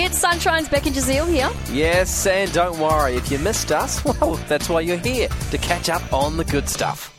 [0.00, 1.50] It's Sunshine's Beck and Jazeel here.
[1.72, 5.88] Yes, and don't worry, if you missed us, well, that's why you're here, to catch
[5.88, 7.12] up on the good stuff.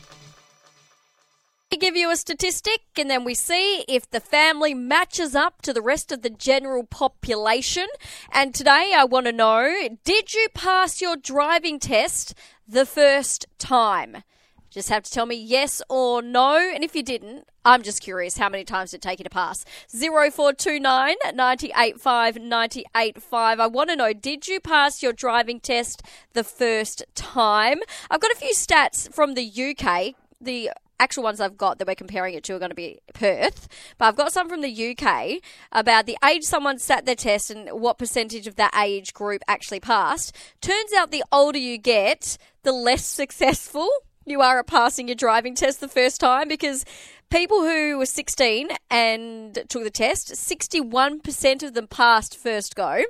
[1.70, 5.74] We give you a statistic and then we see if the family matches up to
[5.74, 7.86] the rest of the general population.
[8.32, 9.70] And today I want to know
[10.02, 12.32] did you pass your driving test
[12.66, 14.22] the first time?
[14.70, 16.56] Just have to tell me yes or no.
[16.56, 19.30] And if you didn't, I'm just curious how many times did it take you to
[19.30, 19.64] pass?
[19.88, 23.60] 0429 985 985.
[23.60, 26.02] I want to know did you pass your driving test
[26.32, 27.80] the first time?
[28.10, 30.14] I've got a few stats from the UK.
[30.40, 33.68] The actual ones I've got that we're comparing it to are going to be Perth,
[33.98, 37.68] but I've got some from the UK about the age someone sat their test and
[37.70, 40.36] what percentage of that age group actually passed.
[40.60, 43.88] Turns out the older you get, the less successful
[44.26, 46.84] you are at passing your driving test the first time because
[47.30, 53.02] people who were 16 and took the test, 61% of them passed first go.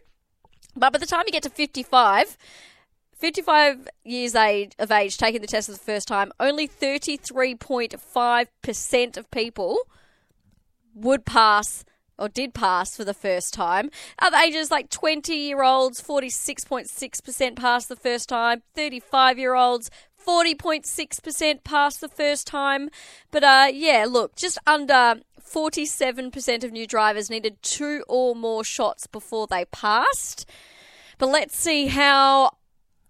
[0.77, 2.37] But by the time you get to 55,
[3.17, 9.31] 55 years age, of age taking the test for the first time, only 33.5% of
[9.31, 9.79] people
[10.95, 11.85] would pass
[12.21, 13.91] or did pass for the first time.
[14.19, 19.91] Other ages like 20 year olds, 46.6% passed the first time, 35 year olds,
[20.25, 22.91] 40.6% passed the first time.
[23.31, 29.07] But uh, yeah, look, just under 47% of new drivers needed two or more shots
[29.07, 30.49] before they passed.
[31.19, 32.53] But let's see how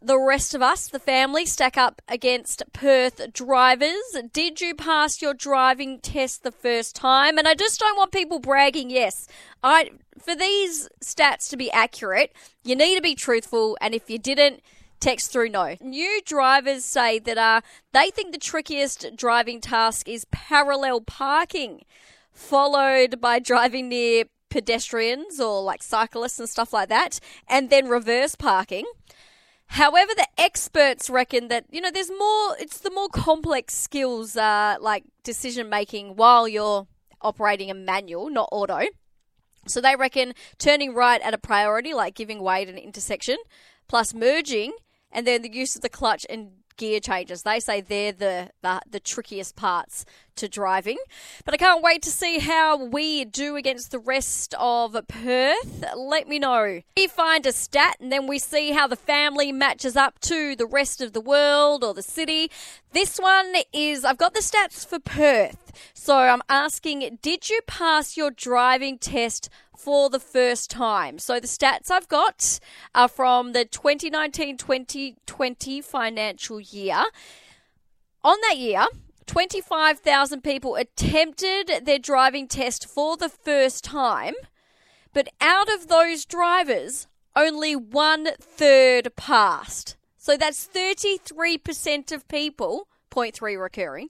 [0.03, 4.17] the rest of us, the family, stack up against Perth drivers.
[4.33, 7.39] Did you pass your driving test the first time?
[7.39, 8.91] And I just don't want people bragging.
[8.91, 9.29] Yes,
[9.63, 13.77] I for these stats to be accurate, you need to be truthful.
[13.81, 14.63] And if you didn't,
[15.01, 15.77] text through no.
[15.81, 17.61] New drivers say that uh,
[17.93, 21.85] they think the trickiest driving task is parallel parking,
[22.33, 28.35] followed by driving near pedestrians or like cyclists and stuff like that, and then reverse
[28.35, 28.85] parking.
[29.75, 32.57] However, the experts reckon that you know there's more.
[32.59, 36.89] It's the more complex skills, uh, like decision making, while you're
[37.21, 38.81] operating a manual, not auto.
[39.69, 43.37] So they reckon turning right at a priority, like giving way at an intersection,
[43.87, 44.73] plus merging,
[45.13, 46.51] and then the use of the clutch and
[46.81, 47.43] gear changes.
[47.43, 50.97] They say they're the, the, the trickiest parts to driving.
[51.45, 55.85] But I can't wait to see how we do against the rest of Perth.
[55.95, 56.81] Let me know.
[56.97, 60.67] We find a stat and then we see how the family matches up to the
[60.67, 62.51] rest of the world or the city.
[62.93, 65.70] This one is I've got the stats for Perth.
[65.95, 69.49] So I'm asking, did you pass your driving test
[69.81, 71.19] for the first time.
[71.19, 72.61] So the stats I've got
[72.95, 77.03] are from the 2019 2020 financial year.
[78.23, 78.87] On that year,
[79.27, 84.35] 25,000 people attempted their driving test for the first time,
[85.15, 89.97] but out of those drivers, only one third passed.
[90.19, 94.09] So that's 33% of people, 0.3 recurring,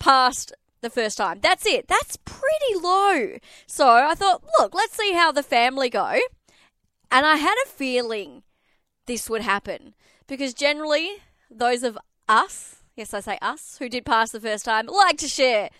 [0.00, 1.38] passed the first time.
[1.40, 1.88] That's it.
[1.88, 3.38] That's pretty low.
[3.66, 6.18] So I thought, look, let's see how the family go.
[7.10, 8.42] And I had a feeling
[9.06, 9.94] this would happen
[10.26, 11.16] because generally
[11.50, 11.98] those of
[12.28, 15.70] us, yes, I say us, who did pass the first time, like to share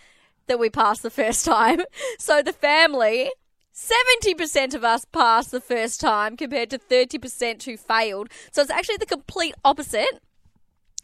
[0.47, 1.83] that we passed the first time.
[2.19, 3.31] So the family,
[3.75, 8.29] 70% of us passed the first time compared to 30% who failed.
[8.53, 10.21] So it's actually the complete opposite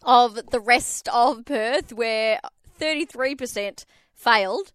[0.03, 2.41] of the rest of Perth, where
[2.79, 3.85] 33%
[4.15, 4.73] failed.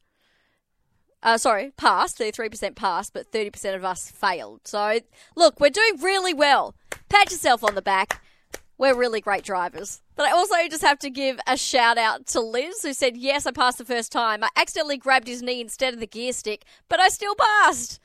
[1.22, 4.62] Uh, sorry, passed, 33% passed, but 30% of us failed.
[4.66, 5.00] So,
[5.36, 6.76] look, we're doing really well.
[7.08, 8.22] Pat yourself on the back.
[8.78, 10.02] We're really great drivers.
[10.16, 13.46] But I also just have to give a shout out to Liz, who said, Yes,
[13.46, 14.44] I passed the first time.
[14.44, 18.00] I accidentally grabbed his knee instead of the gear stick, but I still passed.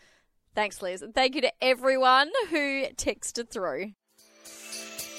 [0.55, 1.03] Thanks, Liz.
[1.03, 3.93] And thank you to everyone who texted through.